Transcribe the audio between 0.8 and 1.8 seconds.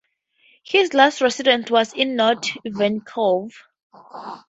last residence